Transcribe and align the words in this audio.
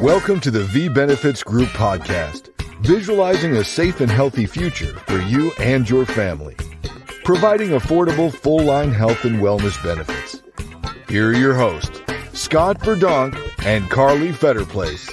Welcome 0.00 0.40
to 0.40 0.50
the 0.50 0.64
V 0.64 0.88
Benefits 0.88 1.42
Group 1.42 1.68
podcast, 1.68 2.48
visualizing 2.80 3.56
a 3.56 3.62
safe 3.62 4.00
and 4.00 4.10
healthy 4.10 4.46
future 4.46 4.98
for 5.00 5.18
you 5.18 5.52
and 5.58 5.86
your 5.90 6.06
family, 6.06 6.56
providing 7.22 7.72
affordable 7.72 8.32
full 8.32 8.60
line 8.60 8.92
health 8.92 9.26
and 9.26 9.42
wellness 9.42 9.80
benefits. 9.84 10.42
Here 11.06 11.28
are 11.28 11.34
your 11.34 11.52
hosts, 11.52 12.00
Scott 12.32 12.78
Verdonk 12.78 13.38
and 13.66 13.90
Carly 13.90 14.32
Fetterplace. 14.32 15.10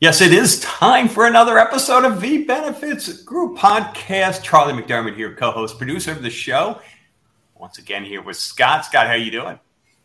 Yes, 0.00 0.20
it 0.20 0.32
is 0.32 0.58
time 0.58 1.08
for 1.08 1.24
another 1.24 1.56
episode 1.56 2.04
of 2.04 2.20
V 2.20 2.46
Benefits 2.46 3.22
Group 3.22 3.56
Podcast. 3.56 4.42
Charlie 4.42 4.72
McDermott 4.72 5.14
here, 5.14 5.36
co-host, 5.36 5.78
producer 5.78 6.10
of 6.10 6.22
the 6.22 6.30
show. 6.30 6.80
Once 7.54 7.78
again 7.78 8.04
here 8.04 8.22
with 8.22 8.36
Scott. 8.36 8.86
Scott, 8.86 9.06
how 9.06 9.14
you 9.14 9.30
doing? 9.30 9.60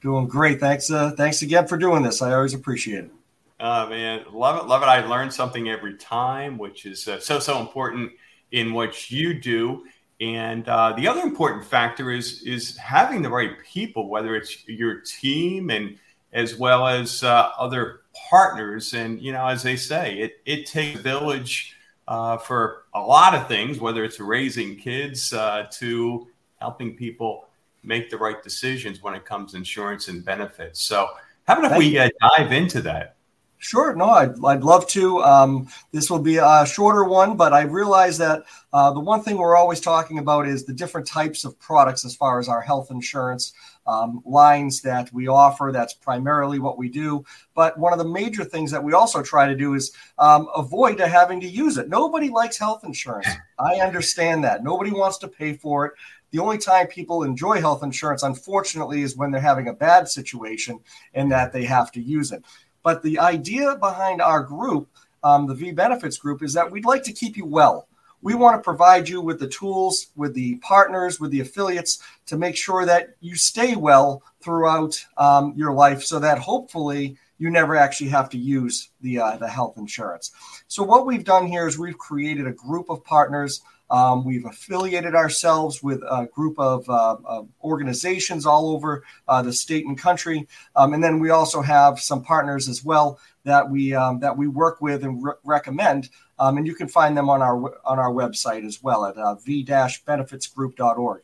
Doing 0.05 0.27
great. 0.27 0.59
Thanks. 0.59 0.91
Uh, 0.91 1.13
thanks 1.17 1.41
again 1.41 1.65
for 1.65 1.77
doing 1.77 2.03
this. 2.03 2.21
I 2.21 2.31
always 2.35 2.53
appreciate 2.53 3.05
it. 3.05 3.11
Oh 3.59 3.89
man, 3.89 4.23
love 4.31 4.63
it, 4.63 4.67
love 4.67 4.83
it. 4.83 4.85
I 4.85 5.03
learn 5.03 5.31
something 5.31 5.67
every 5.67 5.95
time, 5.95 6.59
which 6.59 6.85
is 6.85 7.07
uh, 7.07 7.19
so 7.19 7.39
so 7.39 7.59
important 7.59 8.11
in 8.51 8.71
what 8.73 9.09
you 9.09 9.33
do. 9.33 9.83
And 10.21 10.69
uh, 10.69 10.93
the 10.95 11.07
other 11.07 11.21
important 11.21 11.65
factor 11.65 12.11
is 12.11 12.43
is 12.43 12.77
having 12.77 13.23
the 13.23 13.31
right 13.31 13.53
people, 13.65 14.07
whether 14.07 14.35
it's 14.35 14.67
your 14.67 14.99
team 14.99 15.71
and 15.71 15.97
as 16.33 16.55
well 16.55 16.85
as 16.85 17.23
uh, 17.23 17.49
other 17.57 18.01
partners. 18.29 18.93
And 18.93 19.19
you 19.19 19.31
know, 19.31 19.47
as 19.47 19.63
they 19.63 19.75
say, 19.75 20.19
it 20.19 20.33
it 20.45 20.67
takes 20.67 20.99
a 20.99 21.01
village 21.01 21.75
uh, 22.07 22.37
for 22.37 22.83
a 22.93 22.99
lot 22.99 23.33
of 23.33 23.47
things, 23.47 23.79
whether 23.79 24.03
it's 24.03 24.19
raising 24.19 24.75
kids 24.75 25.33
uh, 25.33 25.65
to 25.79 26.27
helping 26.59 26.95
people 26.95 27.47
make 27.85 28.09
the 28.09 28.17
right 28.17 28.41
decisions 28.41 29.01
when 29.01 29.15
it 29.15 29.25
comes 29.25 29.51
to 29.51 29.57
insurance 29.57 30.07
and 30.07 30.23
benefits. 30.23 30.81
So, 30.81 31.07
how 31.47 31.59
about 31.59 31.73
if 31.73 31.77
we 31.77 31.97
uh, 31.97 32.09
dive 32.37 32.51
into 32.51 32.81
that? 32.81 33.15
Sure. 33.57 33.95
No, 33.95 34.09
I'd, 34.09 34.35
I'd 34.45 34.63
love 34.63 34.85
to. 34.89 35.23
Um, 35.23 35.67
this 35.91 36.11
will 36.11 36.19
be 36.19 36.37
a 36.37 36.65
shorter 36.67 37.03
one, 37.03 37.35
but 37.35 37.53
I 37.53 37.61
realize 37.61 38.17
that 38.19 38.43
uh, 38.73 38.91
the 38.91 38.99
one 38.99 39.23
thing 39.23 39.37
we're 39.37 39.55
always 39.55 39.79
talking 39.79 40.19
about 40.19 40.47
is 40.47 40.65
the 40.65 40.73
different 40.73 41.07
types 41.07 41.45
of 41.45 41.57
products 41.59 42.05
as 42.05 42.15
far 42.15 42.39
as 42.39 42.47
our 42.47 42.61
health 42.61 42.91
insurance 42.91 43.53
um, 43.87 44.21
lines 44.25 44.81
that 44.81 45.11
we 45.13 45.27
offer. 45.27 45.71
That's 45.73 45.93
primarily 45.93 46.59
what 46.59 46.77
we 46.77 46.89
do. 46.89 47.25
But 47.55 47.75
one 47.79 47.93
of 47.93 47.97
the 47.99 48.07
major 48.07 48.43
things 48.43 48.69
that 48.71 48.83
we 48.83 48.93
also 48.93 49.23
try 49.23 49.47
to 49.47 49.55
do 49.55 49.73
is 49.73 49.93
um, 50.19 50.47
avoid 50.55 50.99
having 50.99 51.39
to 51.41 51.47
use 51.47 51.77
it. 51.77 51.89
Nobody 51.89 52.29
likes 52.29 52.57
health 52.57 52.83
insurance. 52.83 53.27
I 53.59 53.77
understand 53.77 54.43
that. 54.43 54.63
Nobody 54.63 54.91
wants 54.91 55.17
to 55.19 55.27
pay 55.27 55.53
for 55.53 55.87
it. 55.87 55.93
The 56.35 56.41
only 56.41 56.57
time 56.57 56.87
people 56.87 57.23
enjoy 57.23 57.61
health 57.61 57.81
insurance, 57.81 58.21
unfortunately, 58.21 59.03
is 59.03 59.15
when 59.15 59.31
they're 59.31 59.39
having 59.39 59.69
a 59.69 59.73
bad 59.73 60.09
situation 60.09 60.81
and 61.13 61.31
that 61.31 61.53
they 61.53 61.63
have 61.63 61.93
to 61.93 62.01
use 62.01 62.33
it. 62.33 62.43
But 62.83 63.01
the 63.01 63.19
idea 63.19 63.77
behind 63.77 64.21
our 64.21 64.43
group, 64.43 64.89
um, 65.23 65.47
the 65.47 65.55
V 65.55 65.71
Benefits 65.71 66.17
Group, 66.17 66.43
is 66.43 66.51
that 66.51 66.69
we'd 66.69 66.83
like 66.83 67.03
to 67.03 67.13
keep 67.13 67.37
you 67.37 67.45
well. 67.45 67.87
We 68.25 68.33
want 68.33 68.57
to 68.57 68.63
provide 68.63 69.07
you 69.07 69.21
with 69.21 69.39
the 69.39 69.47
tools, 69.47 70.07
with 70.15 70.33
the 70.33 70.55
partners, 70.55 71.19
with 71.19 71.29
the 71.29 71.41
affiliates 71.41 72.01
to 72.25 72.37
make 72.37 72.57
sure 72.57 72.83
that 72.83 73.09
you 73.21 73.35
stay 73.35 73.75
well 73.75 74.23
throughout 74.41 75.05
um, 75.15 75.53
your 75.55 75.73
life 75.73 76.01
so 76.01 76.17
that 76.17 76.39
hopefully 76.39 77.17
you 77.37 77.51
never 77.51 77.75
actually 77.75 78.09
have 78.09 78.31
to 78.31 78.39
use 78.39 78.89
the, 79.01 79.19
uh, 79.19 79.37
the 79.37 79.47
health 79.47 79.77
insurance. 79.77 80.31
So, 80.67 80.81
what 80.81 81.05
we've 81.05 81.23
done 81.23 81.45
here 81.45 81.67
is 81.67 81.77
we've 81.77 81.99
created 81.99 82.47
a 82.47 82.51
group 82.51 82.89
of 82.89 83.03
partners 83.03 83.61
um, 83.89 84.25
we've 84.25 84.45
affiliated 84.45 85.13
ourselves 85.13 85.83
with 85.83 86.01
a 86.01 86.27
group 86.33 86.57
of 86.57 86.89
uh, 86.89 87.17
uh, 87.25 87.43
organizations 87.63 88.45
all 88.45 88.69
over 88.69 89.03
uh, 89.27 89.41
the 89.41 89.53
state 89.53 89.85
and 89.85 89.97
country, 89.97 90.47
um, 90.75 90.93
and 90.93 91.03
then 91.03 91.19
we 91.19 91.29
also 91.29 91.61
have 91.61 91.99
some 91.99 92.23
partners 92.23 92.67
as 92.67 92.83
well 92.83 93.19
that 93.43 93.69
we 93.69 93.93
um, 93.93 94.19
that 94.19 94.35
we 94.35 94.47
work 94.47 94.81
with 94.81 95.03
and 95.03 95.23
re- 95.23 95.33
recommend. 95.43 96.09
Um, 96.37 96.57
and 96.57 96.67
you 96.67 96.75
can 96.75 96.87
find 96.87 97.17
them 97.17 97.29
on 97.29 97.41
our 97.41 97.55
on 97.85 97.99
our 97.99 98.11
website 98.11 98.65
as 98.65 98.83
well 98.83 99.05
at 99.05 99.17
uh, 99.17 99.35
v-benefitsgroup.org. 99.35 101.21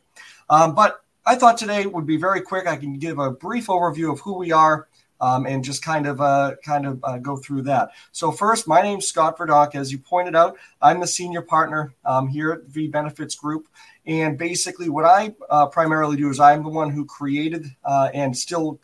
Um, 0.50 0.76
but 0.76 1.04
I 1.26 1.36
thought 1.36 1.58
today 1.58 1.86
would 1.86 2.06
be 2.06 2.18
very 2.18 2.42
quick. 2.42 2.68
I 2.68 2.78
can 2.78 2.98
give 2.98 3.20
a 3.20 3.32
brief 3.32 3.68
overview 3.68 4.12
of 4.12 4.20
who 4.22 4.34
we 4.34 4.52
are 4.52 4.88
um, 5.22 5.46
and 5.46 5.64
just 5.64 5.84
kind 5.84 6.08
of 6.08 6.20
uh, 6.20 6.56
kind 6.66 6.86
of 6.86 7.00
uh, 7.04 7.18
go 7.20 7.38
through 7.38 7.62
that. 7.64 7.92
So 8.12 8.32
first, 8.32 8.68
my 8.68 8.82
name's 8.82 9.06
Scott 9.06 9.38
Verdock. 9.38 9.76
As 9.76 9.92
you 9.92 10.00
pointed 10.00 10.36
out, 10.36 10.58
I'm 10.82 11.00
the 11.00 11.08
senior 11.08 11.42
partner 11.42 11.94
um, 12.04 12.28
here 12.28 12.52
at 12.52 12.64
V 12.64 12.88
Benefits 12.88 13.36
Group. 13.36 13.68
And 14.06 14.38
basically, 14.38 14.90
what 14.90 15.06
I 15.06 15.36
uh, 15.50 15.68
primarily 15.68 16.18
do 16.18 16.30
is 16.30 16.40
I'm 16.40 16.64
the 16.64 16.70
one 16.70 16.90
who 16.90 17.06
created 17.06 17.68
uh, 17.86 18.10
and 18.14 18.36
still 18.36 18.80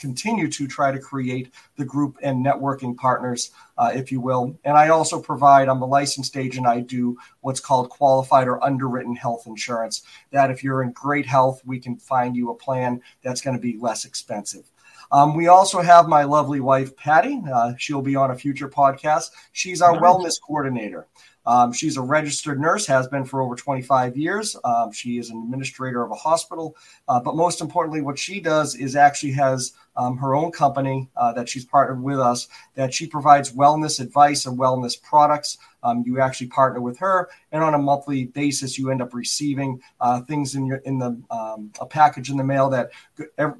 continue 0.00 0.48
to 0.48 0.66
try 0.66 0.90
to 0.90 0.98
create 0.98 1.52
the 1.76 1.84
group 1.84 2.16
and 2.22 2.44
networking 2.44 2.96
partners, 2.96 3.50
uh, 3.78 3.92
if 3.94 4.10
you 4.10 4.20
will. 4.20 4.58
And 4.64 4.76
I 4.76 4.88
also 4.88 5.20
provide, 5.20 5.68
I'm 5.68 5.82
a 5.82 5.86
licensed 5.86 6.36
agent, 6.36 6.66
I 6.66 6.80
do 6.80 7.16
what's 7.42 7.60
called 7.60 7.90
qualified 7.90 8.48
or 8.48 8.64
underwritten 8.64 9.14
health 9.14 9.46
insurance. 9.46 10.02
That 10.30 10.50
if 10.50 10.64
you're 10.64 10.82
in 10.82 10.92
great 10.92 11.26
health, 11.26 11.60
we 11.64 11.78
can 11.78 11.96
find 11.96 12.34
you 12.34 12.50
a 12.50 12.54
plan 12.54 13.00
that's 13.22 13.42
going 13.42 13.56
to 13.56 13.62
be 13.62 13.78
less 13.78 14.04
expensive. 14.04 14.70
Um, 15.12 15.34
we 15.34 15.48
also 15.48 15.80
have 15.80 16.08
my 16.08 16.22
lovely 16.22 16.60
wife, 16.60 16.96
Patty. 16.96 17.42
Uh, 17.52 17.72
she'll 17.78 18.02
be 18.02 18.16
on 18.16 18.30
a 18.30 18.36
future 18.36 18.68
podcast. 18.68 19.30
She's 19.52 19.82
our 19.82 19.92
nice. 19.92 20.02
wellness 20.02 20.34
coordinator. 20.40 21.08
Um, 21.46 21.72
she's 21.72 21.96
a 21.96 22.02
registered 22.02 22.60
nurse, 22.60 22.86
has 22.86 23.08
been 23.08 23.24
for 23.24 23.40
over 23.40 23.54
25 23.54 24.16
years. 24.16 24.56
Um, 24.64 24.92
she 24.92 25.18
is 25.18 25.30
an 25.30 25.38
administrator 25.42 26.02
of 26.02 26.10
a 26.10 26.14
hospital. 26.14 26.76
Uh, 27.08 27.20
but 27.20 27.36
most 27.36 27.60
importantly, 27.60 28.02
what 28.02 28.18
she 28.18 28.40
does 28.40 28.74
is 28.74 28.96
actually 28.96 29.32
has 29.32 29.72
um, 29.96 30.16
her 30.16 30.34
own 30.34 30.50
company 30.52 31.08
uh, 31.16 31.32
that 31.32 31.48
she's 31.48 31.64
partnered 31.64 32.02
with 32.02 32.18
us 32.18 32.48
that 32.74 32.94
she 32.94 33.06
provides 33.06 33.52
wellness 33.52 34.00
advice 34.00 34.46
and 34.46 34.58
wellness 34.58 35.00
products. 35.00 35.58
Um, 35.82 36.02
you 36.06 36.20
actually 36.20 36.48
partner 36.48 36.80
with 36.80 36.98
her, 36.98 37.30
and 37.52 37.62
on 37.64 37.72
a 37.72 37.78
monthly 37.78 38.26
basis, 38.26 38.78
you 38.78 38.90
end 38.90 39.00
up 39.00 39.14
receiving 39.14 39.80
uh, 40.00 40.20
things 40.22 40.54
in 40.54 40.66
your 40.66 40.78
in 40.78 40.98
the 40.98 41.18
um, 41.30 41.72
a 41.80 41.86
package 41.86 42.30
in 42.30 42.36
the 42.36 42.44
mail 42.44 42.68
that 42.68 42.90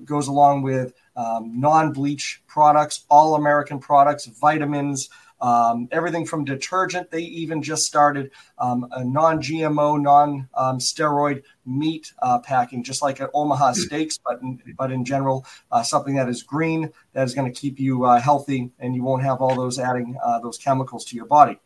goes 0.04 0.28
along 0.28 0.62
with 0.62 0.92
um, 1.16 1.58
non-bleach 1.58 2.42
products, 2.46 3.04
all 3.08 3.36
American 3.36 3.78
products, 3.78 4.26
vitamins, 4.26 5.08
um, 5.40 5.88
everything 5.90 6.26
from 6.26 6.44
detergent. 6.44 7.10
They 7.10 7.22
even 7.22 7.62
just 7.62 7.86
started 7.86 8.30
um, 8.58 8.86
a 8.92 9.04
non-GMO, 9.04 10.00
non-steroid 10.00 11.36
um, 11.36 11.42
meat 11.66 12.12
uh, 12.22 12.38
packing, 12.40 12.82
just 12.82 13.02
like 13.02 13.20
at 13.20 13.30
Omaha 13.34 13.68
hmm. 13.68 13.80
Steaks, 13.80 14.18
but 14.24 14.40
in, 14.42 14.60
but 14.76 14.92
in 14.92 15.04
general, 15.04 15.46
uh, 15.72 15.82
something 15.82 16.14
that 16.16 16.28
is 16.28 16.42
green 16.42 16.90
that 17.12 17.24
is 17.24 17.34
going 17.34 17.52
to 17.52 17.60
keep 17.60 17.78
you 17.78 18.04
uh, 18.04 18.20
healthy, 18.20 18.70
and 18.78 18.94
you 18.94 19.02
won't 19.02 19.22
have 19.22 19.40
all 19.40 19.54
those 19.54 19.78
adding 19.78 20.16
uh, 20.24 20.38
those 20.40 20.58
chemicals 20.58 21.04
to 21.06 21.16
your 21.16 21.26
body. 21.26 21.58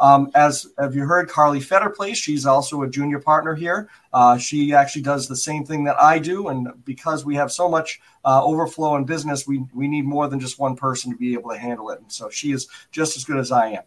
Um, 0.00 0.30
as 0.34 0.66
have 0.78 0.94
you 0.94 1.04
heard, 1.04 1.28
Carly 1.28 1.60
Fetterplace, 1.60 2.18
she's 2.18 2.46
also 2.46 2.82
a 2.82 2.88
junior 2.88 3.20
partner 3.20 3.54
here. 3.54 3.88
Uh, 4.12 4.36
she 4.36 4.74
actually 4.74 5.02
does 5.02 5.28
the 5.28 5.36
same 5.36 5.64
thing 5.64 5.84
that 5.84 6.00
I 6.00 6.18
do, 6.18 6.48
and 6.48 6.68
because 6.84 7.24
we 7.24 7.34
have 7.36 7.52
so 7.52 7.68
much 7.68 8.00
uh, 8.24 8.44
overflow 8.44 8.96
in 8.96 9.04
business, 9.04 9.46
we 9.46 9.64
we 9.72 9.88
need 9.88 10.04
more 10.04 10.28
than 10.28 10.40
just 10.40 10.58
one 10.58 10.76
person 10.76 11.12
to 11.12 11.16
be 11.16 11.34
able 11.34 11.50
to 11.50 11.58
handle 11.58 11.90
it. 11.90 12.00
And 12.00 12.10
so 12.10 12.28
she 12.30 12.52
is 12.52 12.68
just 12.90 13.16
as 13.16 13.24
good 13.24 13.38
as 13.38 13.52
I 13.52 13.68
am. 13.70 13.82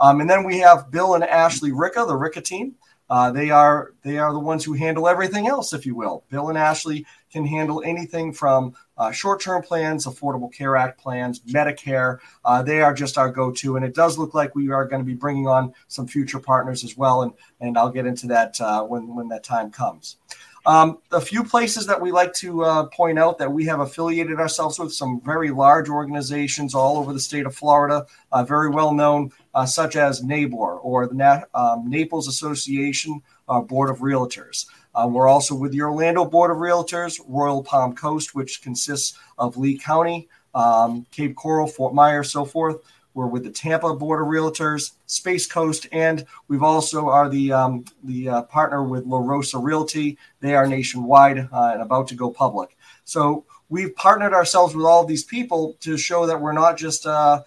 Um, 0.00 0.20
and 0.20 0.28
then 0.28 0.44
we 0.44 0.58
have 0.58 0.90
Bill 0.90 1.14
and 1.14 1.24
Ashley 1.24 1.70
Ricca, 1.70 2.06
the 2.06 2.16
Ricca 2.16 2.40
team. 2.40 2.74
Uh, 3.12 3.30
they 3.30 3.50
are 3.50 3.92
they 4.00 4.16
are 4.16 4.32
the 4.32 4.38
ones 4.38 4.64
who 4.64 4.72
handle 4.72 5.06
everything 5.06 5.46
else, 5.46 5.74
if 5.74 5.84
you 5.84 5.94
will. 5.94 6.24
Bill 6.30 6.48
and 6.48 6.56
Ashley 6.56 7.04
can 7.30 7.44
handle 7.44 7.82
anything 7.84 8.32
from 8.32 8.74
uh, 8.96 9.12
short-term 9.12 9.62
plans, 9.62 10.06
Affordable 10.06 10.50
Care 10.50 10.76
Act 10.76 10.98
plans, 10.98 11.40
Medicare. 11.40 12.20
Uh, 12.42 12.62
they 12.62 12.80
are 12.80 12.94
just 12.94 13.18
our 13.18 13.30
go-to, 13.30 13.76
and 13.76 13.84
it 13.84 13.94
does 13.94 14.16
look 14.16 14.32
like 14.32 14.54
we 14.54 14.70
are 14.70 14.86
going 14.86 15.02
to 15.02 15.06
be 15.06 15.12
bringing 15.12 15.46
on 15.46 15.74
some 15.88 16.06
future 16.06 16.40
partners 16.40 16.84
as 16.84 16.96
well, 16.96 17.20
and 17.20 17.32
and 17.60 17.76
I'll 17.76 17.90
get 17.90 18.06
into 18.06 18.28
that 18.28 18.58
uh, 18.62 18.82
when 18.84 19.14
when 19.14 19.28
that 19.28 19.44
time 19.44 19.70
comes. 19.70 20.16
Um, 20.64 20.98
a 21.10 21.20
few 21.20 21.44
places 21.44 21.86
that 21.86 22.00
we 22.00 22.12
like 22.12 22.32
to 22.34 22.64
uh, 22.64 22.86
point 22.86 23.18
out 23.18 23.36
that 23.38 23.52
we 23.52 23.66
have 23.66 23.80
affiliated 23.80 24.38
ourselves 24.38 24.78
with 24.78 24.94
some 24.94 25.20
very 25.20 25.50
large 25.50 25.88
organizations 25.90 26.74
all 26.74 26.96
over 26.96 27.12
the 27.12 27.20
state 27.20 27.46
of 27.46 27.54
Florida, 27.54 28.06
uh, 28.30 28.44
very 28.44 28.70
well 28.70 28.94
known, 28.94 29.32
uh, 29.54 29.66
such 29.66 29.96
as 29.96 30.22
NABOR 30.22 30.78
or 30.82 31.06
the 31.06 31.14
Nat- 31.14 31.48
um, 31.54 31.88
Naples 31.88 32.28
Association 32.28 33.22
uh, 33.48 33.60
Board 33.60 33.90
of 33.90 33.98
Realtors. 33.98 34.66
Uh, 34.94 35.08
we're 35.10 35.28
also 35.28 35.54
with 35.54 35.72
the 35.72 35.82
Orlando 35.82 36.24
Board 36.24 36.50
of 36.50 36.58
Realtors, 36.58 37.20
Royal 37.26 37.62
Palm 37.62 37.94
Coast, 37.94 38.34
which 38.34 38.62
consists 38.62 39.18
of 39.38 39.56
Lee 39.56 39.78
County, 39.78 40.28
um, 40.54 41.06
Cape 41.10 41.34
Coral, 41.34 41.66
Fort 41.66 41.94
Myers, 41.94 42.30
so 42.30 42.44
forth. 42.44 42.82
We're 43.14 43.26
with 43.26 43.44
the 43.44 43.50
Tampa 43.50 43.94
Board 43.94 44.22
of 44.22 44.28
Realtors, 44.28 44.92
Space 45.06 45.46
Coast, 45.46 45.86
and 45.92 46.24
we've 46.48 46.62
also 46.62 47.08
are 47.08 47.28
the 47.28 47.52
um, 47.52 47.84
the 48.04 48.28
uh, 48.28 48.42
partner 48.42 48.82
with 48.82 49.04
La 49.04 49.18
Rosa 49.18 49.58
Realty. 49.58 50.16
They 50.40 50.54
are 50.54 50.66
nationwide 50.66 51.38
uh, 51.52 51.70
and 51.74 51.82
about 51.82 52.08
to 52.08 52.14
go 52.14 52.30
public. 52.30 52.74
So 53.04 53.44
we've 53.68 53.94
partnered 53.96 54.32
ourselves 54.32 54.74
with 54.74 54.86
all 54.86 55.04
these 55.04 55.24
people 55.24 55.76
to 55.80 55.98
show 55.98 56.26
that 56.26 56.40
we're 56.40 56.52
not 56.52 56.78
just 56.78 57.06
uh, 57.06 57.42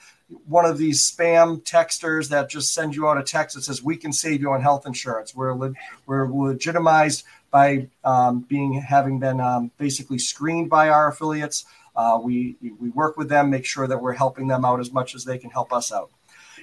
one 0.47 0.65
of 0.65 0.77
these 0.77 1.09
spam 1.09 1.61
texters 1.63 2.29
that 2.29 2.49
just 2.49 2.73
send 2.73 2.95
you 2.95 3.07
out 3.07 3.17
a 3.17 3.23
text 3.23 3.55
that 3.55 3.63
says 3.63 3.83
we 3.83 3.95
can 3.95 4.11
save 4.11 4.41
you 4.41 4.51
on 4.51 4.61
health 4.61 4.85
insurance. 4.85 5.35
We're 5.35 5.53
le- 5.53 5.73
we're 6.05 6.27
legitimized 6.27 7.23
by 7.51 7.87
um, 8.03 8.41
being 8.41 8.73
having 8.73 9.19
been 9.19 9.39
um, 9.39 9.71
basically 9.77 10.17
screened 10.17 10.69
by 10.69 10.89
our 10.89 11.09
affiliates 11.09 11.65
uh, 11.95 12.19
we 12.21 12.57
we 12.61 12.89
work 12.89 13.17
with 13.17 13.29
them, 13.29 13.49
make 13.49 13.65
sure 13.65 13.87
that 13.87 14.01
we're 14.01 14.13
helping 14.13 14.47
them 14.47 14.65
out 14.65 14.79
as 14.79 14.91
much 14.91 15.15
as 15.15 15.23
they 15.23 15.37
can 15.37 15.49
help 15.49 15.71
us 15.71 15.91
out. 15.91 16.11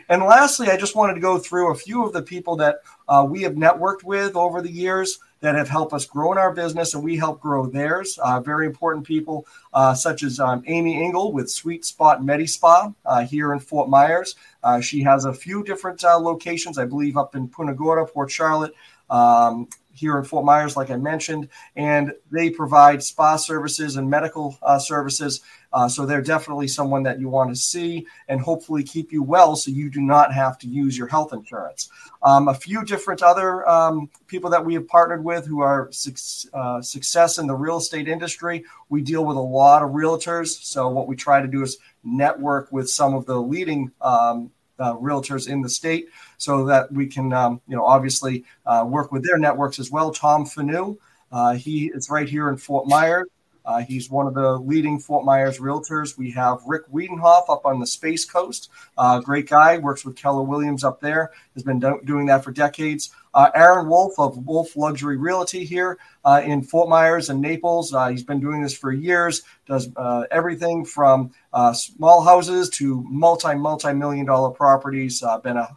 And 0.09 0.23
lastly, 0.23 0.69
I 0.69 0.77
just 0.77 0.97
wanted 0.97 1.15
to 1.15 1.21
go 1.21 1.39
through 1.39 1.73
a 1.73 1.75
few 1.75 2.05
of 2.05 2.13
the 2.13 2.23
people 2.23 2.57
that 2.57 2.81
uh, 3.09 3.27
we 3.29 3.43
have 3.43 3.55
networked 3.55 4.05
with 4.05 4.37
over 4.37 4.61
the 4.61 4.71
years 4.71 5.19
that 5.43 5.57
have 5.57 5.69
helped 5.69 5.93
us 5.93 6.07
grow 6.07 6.33
in 6.33 6.39
our 6.39 6.53
business 6.53 6.95
and 6.95 7.05
we 7.05 7.17
help 7.17 7.41
grow 7.41 7.67
theirs. 7.67 8.19
Uh, 8.23 8.41
very 8.41 8.65
important 8.65 9.05
people, 9.05 9.47
uh, 9.75 9.93
such 9.93 10.23
as 10.23 10.41
um, 10.41 10.63
Amy 10.67 11.03
Engel 11.03 11.33
with 11.33 11.51
Sweet 11.51 11.85
Spot 11.85 12.25
Medi 12.25 12.47
Spa 12.47 12.93
uh, 13.05 13.25
here 13.25 13.53
in 13.53 13.59
Fort 13.59 13.91
Myers. 13.91 14.37
Uh, 14.63 14.81
she 14.81 15.03
has 15.03 15.25
a 15.25 15.35
few 15.35 15.65
different 15.65 16.03
uh, 16.05 16.17
locations, 16.19 16.79
I 16.79 16.85
believe, 16.85 17.17
up 17.17 17.35
in 17.35 17.49
Punta 17.49 17.75
Gorda, 17.75 18.11
Port 18.11 18.31
Charlotte. 18.31 18.73
Um, 19.11 19.69
here 19.95 20.17
in 20.17 20.25
Fort 20.25 20.47
Myers, 20.47 20.75
like 20.75 20.91
I 20.91 20.97
mentioned, 20.97 21.51
and 21.77 22.15
they 22.31 22.49
provide 22.49 23.03
spa 23.03 23.37
services 23.37 23.97
and 23.97 24.09
medical 24.09 24.57
uh, 24.63 24.79
services. 24.79 25.43
Uh, 25.73 25.89
so 25.89 26.05
they're 26.05 26.23
definitely 26.23 26.69
someone 26.69 27.03
that 27.03 27.19
you 27.19 27.29
want 27.29 27.51
to 27.51 27.57
see 27.57 28.07
and 28.29 28.41
hopefully 28.41 28.83
keep 28.83 29.13
you 29.13 29.23
well 29.23 29.57
so 29.57 29.71
you 29.71 29.91
do 29.91 30.01
not 30.01 30.33
have 30.33 30.59
to 30.59 30.69
use 30.69 30.97
your 30.97 31.07
health 31.07 31.33
insurance. 31.33 31.89
Um, 32.23 32.49
a 32.49 32.55
few 32.55 32.85
different 32.85 33.23
other 33.23 33.69
um, 33.69 34.11
people 34.27 34.51
that 34.51 34.65
we 34.65 34.75
have 34.75 34.87
partnered 34.87 35.25
with 35.25 35.47
who 35.47 35.61
are 35.61 35.89
su- 35.91 36.49
uh, 36.53 36.81
success 36.83 37.39
in 37.39 37.47
the 37.47 37.55
real 37.55 37.79
estate 37.79 38.09
industry. 38.09 38.65
We 38.89 39.03
deal 39.03 39.25
with 39.25 39.37
a 39.37 39.41
lot 39.41 39.83
of 39.83 39.91
realtors. 39.91 40.63
So 40.63 40.89
what 40.89 41.09
we 41.09 41.17
try 41.17 41.41
to 41.41 41.49
do 41.49 41.63
is 41.63 41.79
network 42.05 42.71
with 42.73 42.91
some 42.91 43.15
of 43.15 43.27
the 43.27 43.41
leading 43.41 43.91
um, 44.01 44.51
uh, 44.79 44.95
realtors 44.95 45.49
in 45.49 45.63
the 45.63 45.69
state 45.69 46.09
so 46.39 46.65
that 46.65 46.91
we 46.93 47.07
can, 47.07 47.33
um, 47.33 47.61
you 47.69 47.77
know, 47.77 47.85
obviously 47.85 48.45
uh, 48.67 48.85
work 48.87 49.13
with 49.13 49.25
their 49.25 49.39
networks 49.39 49.79
as 49.79 49.91
well. 49.91 50.13
Tom 50.13 50.45
Fanu, 50.45 50.99
uh, 51.31 51.55
he 51.55 51.87
is 51.95 52.11
right 52.11 52.29
here 52.29 52.49
in 52.49 52.57
Fort 52.57 52.87
Myers. 52.87 53.29
Uh, 53.65 53.81
he's 53.81 54.11
one 54.11 54.27
of 54.27 54.35
the 54.35 54.59
leading 54.59 54.99
Fort 54.99 55.25
Myers 55.25 55.59
realtors. 55.59 56.17
We 56.17 56.31
have 56.33 56.61
Rick 56.67 56.91
Wiedenhoff 56.93 57.49
up 57.49 57.65
on 57.65 57.79
the 57.81 57.87
Space 57.87 58.25
Coast. 58.25 58.71
Uh, 58.97 59.21
great 59.21 59.49
guy, 59.49 59.79
works 59.79 60.05
with 60.05 60.17
Keller 60.17 60.43
Williams 60.43 60.85
up 60.85 61.01
there, 61.01 61.31
has 61.55 61.63
been 61.63 61.79
do- 61.79 62.01
doing 62.05 62.27
that 62.27 62.45
for 62.45 62.53
decades. 62.53 63.11
Uh, 63.35 63.51
Aaron 63.55 63.89
Wolf 63.89 64.19
of 64.19 64.37
Wolf 64.47 64.77
Luxury 64.77 65.17
Realty 65.17 65.65
here 65.65 65.99
uh, 66.25 66.43
in 66.45 66.63
Fort 66.63 66.89
Myers 66.89 67.31
and 67.31 67.41
Naples. 67.41 67.95
Uh, 67.95 68.09
he's 68.09 68.25
been 68.25 68.41
doing 68.41 68.63
this 68.63 68.77
for 68.77 68.93
years, 68.93 69.43
does 69.67 69.89
uh, 69.97 70.25
everything 70.31 70.85
from 70.85 71.33
small 71.73 72.23
houses 72.23 72.69
to 72.71 73.03
multi, 73.09 73.55
multi 73.55 73.93
million 73.95 74.27
dollar 74.27 74.51
properties. 74.51 75.23
been 75.43 75.57
a, 75.57 75.75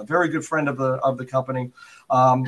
a, 0.00 0.04
very 0.04 0.28
good 0.28 0.44
friend 0.44 0.68
of 0.68 0.76
the, 0.76 0.94
of 0.94 1.18
the 1.18 1.24
company. 1.24 1.70
Um, 2.10 2.46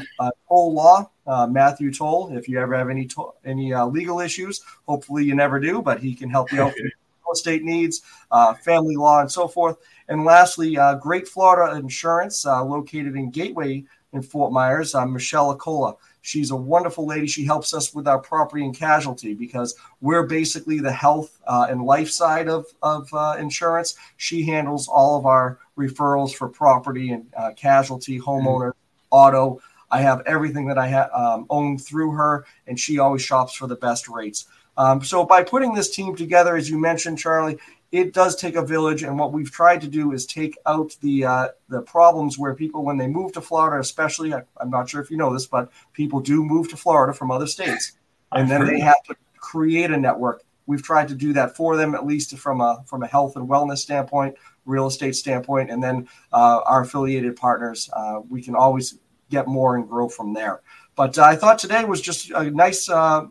Toll 0.49 0.75
Law, 0.75 1.11
uh, 1.27 1.47
Matthew 1.47 1.93
Toll. 1.93 2.37
If 2.37 2.49
you 2.49 2.61
ever 2.61 2.77
have 2.77 2.91
any 2.91 3.07
to- 3.07 3.33
any 3.45 3.73
uh, 3.73 3.87
legal 3.87 4.21
issues, 4.21 4.61
hopefully 4.87 5.25
you 5.25 5.35
never 5.35 5.59
do, 5.61 5.83
but 5.83 6.01
he 6.01 6.15
can 6.15 6.31
help 6.31 6.53
you 6.53 6.63
out 6.63 6.75
with 6.75 6.93
real 7.25 7.33
estate 7.33 7.63
needs, 7.63 8.03
uh, 8.31 8.55
family 8.55 8.97
law, 8.97 9.21
and 9.21 9.31
so 9.31 9.49
forth. 9.49 9.79
And 10.09 10.25
lastly, 10.25 10.77
uh, 10.77 10.97
Great 10.97 11.27
Florida 11.27 11.77
Insurance, 11.77 12.47
uh, 12.47 12.63
located 12.65 13.17
in 13.17 13.31
Gateway 13.31 13.85
in 14.13 14.23
Fort 14.23 14.53
Myers, 14.53 14.95
uh, 14.95 15.07
Michelle 15.07 15.57
Acola. 15.57 15.97
She's 16.25 16.51
a 16.51 16.57
wonderful 16.57 17.07
lady. 17.07 17.27
She 17.27 17.45
helps 17.45 17.75
us 17.75 17.93
with 17.93 18.09
our 18.09 18.19
property 18.19 18.65
and 18.65 18.75
casualty 18.75 19.35
because 19.35 19.75
we're 20.01 20.27
basically 20.27 20.81
the 20.81 20.91
health 20.91 21.39
and 21.47 21.85
life 21.85 22.11
side 22.11 22.49
of, 22.49 22.65
of 22.83 23.11
insurance. 23.39 23.95
She 24.17 24.43
handles 24.43 24.89
all 24.89 25.19
of 25.19 25.27
our 25.27 25.59
referrals 25.77 26.35
for 26.35 26.49
property 26.49 27.13
and 27.13 27.27
casualty, 27.57 28.19
homeowner, 28.19 28.71
mm-hmm. 28.71 29.07
auto. 29.11 29.61
I 29.91 30.01
have 30.01 30.23
everything 30.25 30.67
that 30.69 30.79
I 30.79 30.89
ha- 30.89 31.11
um, 31.13 31.47
own 31.51 31.77
through 31.77 32.13
her, 32.13 32.47
and 32.67 32.81
she 32.81 32.99
always 32.99 33.21
shops 33.21 33.55
for 33.55 33.67
the 33.67 33.77
best 33.77 34.09
rates. 34.09 34.47
Um, 34.79 35.05
so 35.05 35.27
by 35.27 35.45
putting 35.45 35.75
this 35.75 35.95
team 35.95 36.17
together, 36.17 36.57
as 36.57 36.71
you 36.71 36.79
mentioned, 36.79 37.19
Charlie, 37.19 37.59
it 37.95 38.13
does 38.13 38.35
take 38.35 38.57
a 38.57 38.67
village, 38.67 39.05
and 39.05 39.17
what 39.17 39.33
we've 39.33 39.53
tried 39.53 39.81
to 39.83 39.87
do 39.87 40.11
is 40.11 40.27
take 40.27 40.59
out 40.67 40.97
the 41.01 41.25
uh, 41.25 41.49
the 41.69 41.81
problems 41.83 42.37
where 42.37 42.53
people, 42.53 42.85
when 42.85 42.99
they 42.99 43.07
move 43.07 43.31
to 43.35 43.41
Florida, 43.41 43.79
especially, 43.81 44.35
I, 44.35 44.43
am 44.61 44.71
not 44.71 44.91
sure 44.91 45.01
if 45.01 45.13
you 45.13 45.17
know 45.17 45.33
this, 45.33 45.47
but 45.47 45.71
people 45.93 46.19
do 46.19 46.45
move 46.45 46.69
to 46.71 46.77
Florida 46.77 47.13
from 47.13 47.31
other 47.31 47.47
states, 47.47 47.93
and 48.33 48.51
then 48.51 48.67
they 48.67 48.81
have 48.81 49.01
to 49.05 49.15
create 49.37 49.93
a 49.93 49.97
network. 49.97 50.43
We've 50.67 50.83
tried 50.83 51.07
to 51.07 51.15
do 51.15 51.33
that 51.35 51.55
for 51.55 51.77
them, 51.77 51.95
at 51.95 52.05
least 52.05 52.37
from 52.37 52.61
a 52.61 52.83
from 52.85 53.05
a 53.05 53.07
health 53.07 53.37
and 53.37 53.49
wellness 53.49 53.79
standpoint, 53.79 54.35
real 54.67 54.89
estate 54.89 55.15
standpoint, 55.15 55.71
and 55.71 55.81
then 55.81 56.09
uh, 56.33 56.63
our 56.67 56.81
affiliated 56.81 57.37
partners. 57.37 57.89
Uh, 57.93 58.23
we 58.29 58.43
can 58.43 58.57
always 58.57 58.99
get 59.31 59.47
more 59.47 59.77
and 59.77 59.89
grow 59.89 60.09
from 60.09 60.33
there. 60.33 60.61
But 60.97 61.19
uh, 61.19 61.25
I 61.25 61.37
thought 61.37 61.59
today 61.59 61.85
was 61.85 62.01
just 62.01 62.31
a 62.31 62.51
nice 62.51 62.89
uh, 62.89 63.27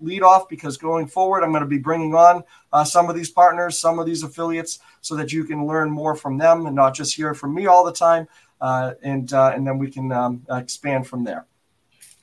lead 0.00 0.22
off 0.22 0.48
because 0.48 0.76
going 0.76 1.08
forward, 1.08 1.42
I'm 1.42 1.50
going 1.50 1.62
to 1.62 1.68
be 1.68 1.78
bringing 1.78 2.14
on 2.14 2.44
uh, 2.72 2.84
some 2.84 3.10
of 3.10 3.16
these 3.16 3.30
partners, 3.30 3.78
some 3.78 3.98
of 3.98 4.06
these 4.06 4.22
affiliates, 4.22 4.78
so 5.00 5.16
that 5.16 5.32
you 5.32 5.44
can 5.44 5.66
learn 5.66 5.90
more 5.90 6.14
from 6.14 6.38
them 6.38 6.66
and 6.66 6.76
not 6.76 6.94
just 6.94 7.16
hear 7.16 7.34
from 7.34 7.54
me 7.54 7.66
all 7.66 7.84
the 7.84 7.92
time. 7.92 8.28
Uh, 8.60 8.94
and 9.02 9.32
uh, 9.32 9.52
and 9.54 9.66
then 9.66 9.78
we 9.78 9.90
can 9.90 10.12
um, 10.12 10.44
expand 10.50 11.06
from 11.06 11.24
there. 11.24 11.46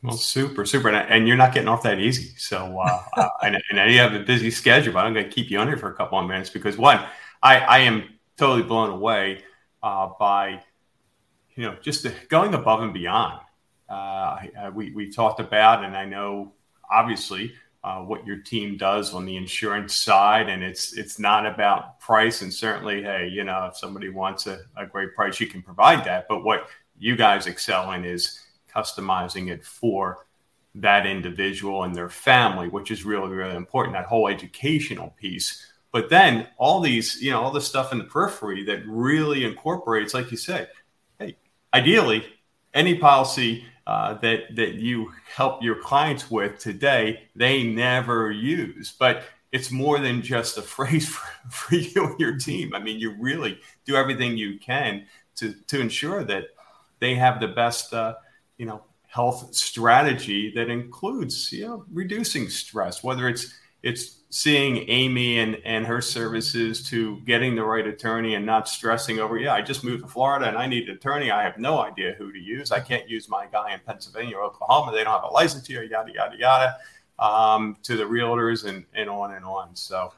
Well, 0.02 0.18
super, 0.18 0.66
super, 0.66 0.90
and 0.90 1.28
you're 1.28 1.38
not 1.38 1.54
getting 1.54 1.68
off 1.68 1.82
that 1.84 2.00
easy. 2.00 2.34
So, 2.38 2.80
uh, 3.18 3.30
and, 3.42 3.58
and 3.70 3.80
I 3.80 3.92
have 3.94 4.14
a 4.14 4.20
busy 4.20 4.52
schedule, 4.52 4.94
but 4.94 5.06
I'm 5.06 5.14
going 5.14 5.26
to 5.26 5.32
keep 5.32 5.50
you 5.50 5.58
on 5.60 5.68
here 5.68 5.78
for 5.78 5.90
a 5.90 5.96
couple 5.96 6.20
of 6.20 6.28
minutes 6.28 6.50
because 6.50 6.78
one, 6.78 7.04
I, 7.42 7.60
I 7.60 7.78
am 7.80 8.04
totally 8.38 8.64
blown 8.64 8.92
away 8.92 9.44
by 9.82 10.62
you 11.56 11.64
know, 11.64 11.76
just 11.82 12.06
going 12.30 12.54
above 12.54 12.82
and 12.82 12.94
beyond. 12.94 13.40
Uh, 13.88 14.38
we 14.74 14.92
we 14.94 15.12
talked 15.12 15.40
about, 15.40 15.84
and 15.84 15.96
I 15.96 16.06
know 16.06 16.54
obviously 16.92 17.54
uh, 17.84 18.00
what 18.02 18.26
your 18.26 18.38
team 18.38 18.78
does 18.78 19.14
on 19.14 19.26
the 19.26 19.38
insurance 19.38 19.94
side, 19.94 20.50
and 20.50 20.64
it's 20.64 20.98
it's 20.98 21.20
not 21.20 21.46
about 21.46 22.00
price. 22.00 22.42
And 22.42 22.54
certainly, 22.54 23.04
hey, 23.04 23.28
you 23.28 23.44
know, 23.44 23.66
if 23.66 23.78
somebody 23.78 24.10
wants 24.10 24.48
a, 24.48 24.60
a 24.76 24.86
great 24.86 25.14
price, 25.16 25.40
you 25.40 25.48
can 25.48 25.62
provide 25.62 26.04
that. 26.06 26.28
But 26.28 26.44
what 26.44 26.68
you 26.98 27.16
guys 27.16 27.46
excel 27.46 27.92
in 27.92 28.04
is 28.04 28.40
customizing 28.74 29.50
it 29.52 29.64
for 29.64 30.26
that 30.74 31.06
individual 31.06 31.84
and 31.84 31.96
their 31.96 32.10
family, 32.10 32.68
which 32.68 32.90
is 32.90 33.06
really 33.06 33.34
really 33.34 33.56
important. 33.56 33.96
That 33.96 34.08
whole 34.08 34.28
educational 34.28 35.14
piece. 35.18 35.72
But 35.92 36.10
then 36.10 36.48
all 36.58 36.82
these, 36.82 37.22
you 37.22 37.32
know, 37.32 37.42
all 37.42 37.52
the 37.52 37.62
stuff 37.62 37.94
in 37.94 38.00
the 38.00 38.04
periphery 38.04 38.66
that 38.66 38.86
really 38.86 39.46
incorporates, 39.46 40.14
like 40.14 40.30
you 40.30 40.36
say, 40.36 40.68
ideally, 41.76 42.26
any 42.74 42.98
policy 42.98 43.66
uh, 43.86 44.16
that 44.16 44.56
that 44.56 44.76
you 44.76 45.12
help 45.36 45.62
your 45.62 45.76
clients 45.76 46.32
with 46.32 46.58
today, 46.58 47.24
they 47.36 47.64
never 47.64 48.32
use. 48.32 48.96
But 48.98 49.24
it's 49.52 49.72
more 49.72 50.00
than 50.00 50.22
just 50.22 50.58
a 50.58 50.62
phrase 50.76 51.08
for, 51.08 51.28
for 51.50 51.76
you 51.76 52.06
and 52.06 52.20
your 52.20 52.38
team. 52.38 52.74
I 52.74 52.80
mean, 52.80 53.00
you 53.00 53.16
really 53.20 53.60
do 53.86 53.96
everything 53.96 54.38
you 54.38 54.58
can 54.60 55.06
to 55.36 55.54
to 55.68 55.80
ensure 55.80 56.24
that 56.24 56.46
they 57.00 57.16
have 57.16 57.40
the 57.40 57.50
best, 57.50 57.94
uh, 57.94 58.16
you 58.58 58.66
know, 58.66 58.84
health 59.08 59.54
strategy 59.54 60.52
that 60.56 60.70
includes, 60.70 61.52
you 61.52 61.68
know, 61.68 61.86
reducing 61.92 62.50
stress, 62.50 63.04
whether 63.04 63.28
it's 63.28 63.54
it's 63.84 64.22
seeing 64.36 64.84
Amy 64.90 65.40
and, 65.40 65.56
and 65.64 65.86
her 65.86 66.02
services 66.02 66.84
to 66.84 67.22
getting 67.22 67.56
the 67.56 67.64
right 67.64 67.88
attorney 67.88 68.36
and 68.36 68.46
not 68.46 68.68
stressing 68.68 69.18
over, 69.18 69.38
yeah, 69.38 69.54
I 69.54 69.62
just 69.62 69.82
moved 69.82 70.04
to 70.04 70.10
Florida 70.10 70.50
and 70.50 70.58
I 70.58 70.68
need 70.68 70.90
an 70.90 70.98
attorney. 70.98 71.32
I 71.32 71.42
have 71.42 71.58
no 71.58 71.80
idea 71.80 72.16
who 72.18 72.34
to 72.34 72.38
use. 72.38 72.70
I 72.70 72.82
can't 72.82 73.10
use 73.10 73.30
my 73.30 73.46
guy 73.50 73.74
in 73.74 73.80
Pennsylvania 73.86 74.36
or 74.36 74.44
Oklahoma. 74.44 74.92
They 74.92 75.06
don't 75.06 75.14
have 75.14 75.24
a 75.24 75.34
license 75.34 75.66
here, 75.66 75.84
yada, 75.84 76.12
yada, 76.14 76.36
yada, 76.38 76.76
um, 77.18 77.78
to 77.84 77.96
the 77.96 78.04
realtors 78.04 78.66
and, 78.68 78.84
and 78.94 79.10
on 79.10 79.36
and 79.36 79.46
on. 79.46 79.74
So 79.74 80.12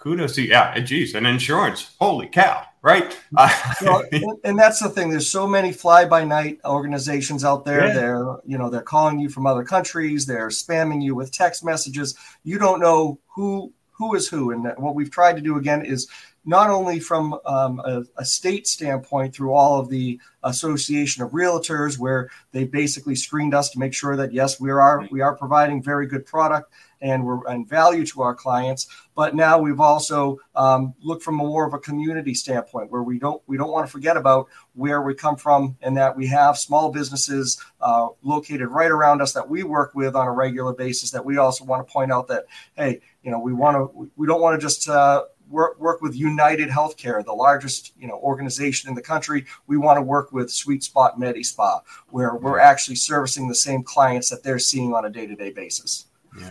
kudos 0.00 0.34
to, 0.34 0.42
yeah, 0.42 0.78
geez, 0.80 1.14
and 1.14 1.26
insurance. 1.26 1.94
Holy 2.00 2.26
cow 2.26 2.66
right? 2.82 3.16
well, 3.32 3.50
uh, 3.86 4.02
and, 4.12 4.38
and, 4.44 4.58
that's 4.58 4.80
the 4.80 4.88
thing. 4.88 5.10
There's 5.10 5.30
so 5.30 5.46
many 5.46 5.72
fly 5.72 6.04
by 6.04 6.24
night 6.24 6.60
organizations 6.64 7.44
out 7.44 7.64
there. 7.64 7.88
Yeah. 7.88 7.92
They're 7.92 8.36
you 8.46 8.58
know 8.58 8.70
they're 8.70 8.82
calling 8.82 9.18
you 9.18 9.28
from 9.28 9.46
other 9.46 9.64
countries. 9.64 10.26
They're 10.26 10.48
spamming 10.48 11.02
you 11.02 11.14
with 11.14 11.32
text 11.32 11.64
messages. 11.64 12.14
You 12.42 12.58
don't 12.58 12.80
know 12.80 13.18
who 13.26 13.72
who 13.92 14.14
is 14.14 14.28
who. 14.28 14.50
And 14.52 14.72
what 14.78 14.94
we've 14.94 15.10
tried 15.10 15.36
to 15.36 15.42
do 15.42 15.58
again 15.58 15.84
is 15.84 16.08
not 16.44 16.70
only 16.70 17.00
from 17.00 17.38
um, 17.44 17.80
a, 17.80 18.02
a, 18.16 18.24
state 18.24 18.66
standpoint 18.66 19.34
through 19.34 19.52
all 19.52 19.78
of 19.78 19.90
the 19.90 20.18
association 20.44 21.22
of 21.22 21.30
realtors 21.32 21.98
where 21.98 22.30
they 22.52 22.64
basically 22.64 23.14
screened 23.14 23.54
us 23.54 23.70
to 23.70 23.78
make 23.78 23.92
sure 23.92 24.16
that 24.16 24.32
yes 24.32 24.58
we 24.58 24.70
are 24.70 25.06
we 25.10 25.20
are 25.20 25.36
providing 25.36 25.82
very 25.82 26.06
good 26.06 26.24
product 26.24 26.72
and 27.02 27.24
we're 27.24 27.46
and 27.46 27.68
value 27.68 28.04
to 28.06 28.22
our 28.22 28.34
clients. 28.34 28.86
But 29.14 29.34
now 29.34 29.58
we've 29.58 29.80
also 29.80 30.38
um, 30.54 30.94
looked 31.02 31.22
from 31.22 31.40
a 31.40 31.44
more 31.44 31.66
of 31.66 31.74
a 31.74 31.78
community 31.78 32.34
standpoint, 32.34 32.90
where 32.90 33.02
we 33.02 33.18
don't 33.18 33.42
we 33.46 33.56
don't 33.56 33.70
want 33.70 33.86
to 33.86 33.92
forget 33.92 34.16
about 34.16 34.48
where 34.74 35.02
we 35.02 35.14
come 35.14 35.36
from, 35.36 35.76
and 35.82 35.96
that 35.96 36.16
we 36.16 36.26
have 36.28 36.58
small 36.58 36.90
businesses 36.90 37.62
uh, 37.80 38.08
located 38.22 38.68
right 38.68 38.90
around 38.90 39.20
us 39.20 39.32
that 39.32 39.48
we 39.48 39.62
work 39.62 39.94
with 39.94 40.14
on 40.14 40.26
a 40.26 40.32
regular 40.32 40.72
basis. 40.72 41.10
That 41.10 41.24
we 41.24 41.38
also 41.38 41.64
want 41.64 41.86
to 41.86 41.92
point 41.92 42.12
out 42.12 42.28
that 42.28 42.46
hey, 42.76 43.00
you 43.22 43.30
know, 43.30 43.40
we 43.40 43.52
want 43.52 43.76
to 43.76 44.10
we 44.16 44.26
don't 44.26 44.40
want 44.40 44.60
to 44.60 44.64
just 44.64 44.88
uh, 44.88 45.24
work, 45.50 45.78
work 45.78 46.00
with 46.00 46.14
United 46.14 46.68
Healthcare, 46.68 47.24
the 47.24 47.32
largest 47.32 47.92
you 47.98 48.08
know 48.08 48.18
organization 48.20 48.88
in 48.88 48.94
the 48.94 49.02
country. 49.02 49.44
We 49.66 49.76
want 49.76 49.98
to 49.98 50.02
work 50.02 50.32
with 50.32 50.50
Sweet 50.50 50.82
Spot 50.82 51.18
Medi 51.18 51.42
Spa, 51.42 51.80
where 52.08 52.36
we're 52.36 52.60
actually 52.60 52.96
servicing 52.96 53.48
the 53.48 53.54
same 53.54 53.82
clients 53.82 54.30
that 54.30 54.42
they're 54.42 54.58
seeing 54.58 54.94
on 54.94 55.04
a 55.04 55.10
day 55.10 55.26
to 55.26 55.34
day 55.34 55.50
basis. 55.50 56.06
Yeah. 56.38 56.50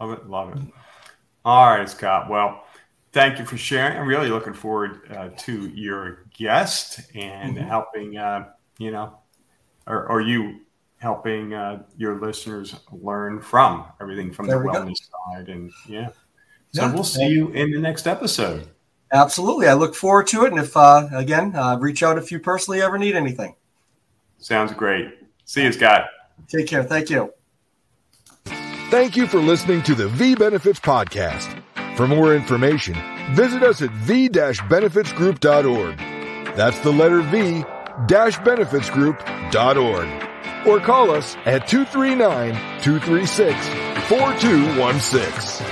Love 0.00 0.12
it. 0.12 0.28
Love 0.28 0.56
it. 0.56 0.62
All 1.44 1.70
right, 1.70 1.88
Scott. 1.88 2.30
Well, 2.30 2.64
thank 3.12 3.38
you 3.38 3.44
for 3.44 3.56
sharing. 3.56 3.98
I'm 3.98 4.06
really 4.06 4.28
looking 4.28 4.54
forward 4.54 5.10
uh, 5.10 5.30
to 5.38 5.68
your 5.68 6.26
guest 6.36 7.00
and 7.14 7.56
mm-hmm. 7.56 7.66
helping, 7.66 8.16
uh, 8.16 8.48
you 8.78 8.90
know, 8.90 9.18
or, 9.86 10.08
or 10.08 10.20
you 10.20 10.60
helping 10.98 11.52
uh, 11.52 11.82
your 11.96 12.20
listeners 12.20 12.76
learn 12.92 13.40
from 13.40 13.84
everything 14.00 14.32
from 14.32 14.46
there 14.46 14.60
the 14.60 14.64
wellness 14.64 15.00
go. 15.10 15.34
side. 15.34 15.48
And 15.48 15.70
yeah, 15.88 16.10
so 16.72 16.82
yeah. 16.82 16.92
we'll 16.92 17.04
see 17.04 17.28
you 17.28 17.50
in 17.50 17.70
the 17.70 17.78
next 17.78 18.06
episode. 18.06 18.68
Absolutely. 19.12 19.68
I 19.68 19.74
look 19.74 19.94
forward 19.94 20.26
to 20.28 20.44
it. 20.44 20.52
And 20.52 20.60
if, 20.60 20.74
uh, 20.76 21.08
again, 21.12 21.54
uh, 21.54 21.76
reach 21.78 22.02
out 22.02 22.16
if 22.16 22.32
you 22.32 22.38
personally 22.38 22.80
ever 22.80 22.96
need 22.98 23.14
anything. 23.14 23.54
Sounds 24.38 24.72
great. 24.72 25.10
See 25.44 25.62
you, 25.62 25.72
Scott. 25.72 26.06
Take 26.48 26.66
care. 26.66 26.82
Thank 26.82 27.10
you. 27.10 27.32
Thank 28.90 29.16
you 29.16 29.26
for 29.26 29.38
listening 29.38 29.82
to 29.82 29.94
the 29.94 30.08
V 30.08 30.34
Benefits 30.34 30.80
Podcast. 30.80 31.62
For 31.96 32.08
more 32.08 32.34
information, 32.34 32.96
visit 33.34 33.62
us 33.62 33.82
at 33.82 33.90
v-benefitsgroup.org. 33.90 35.98
That's 36.56 36.78
the 36.80 36.92
letter 36.92 37.20
V 37.22 37.64
benefitsgroup.org. 38.08 40.66
Or 40.66 40.80
call 40.80 41.10
us 41.10 41.36
at 41.44 41.68
239 41.68 42.54
236 42.82 43.68
4216. 44.08 45.71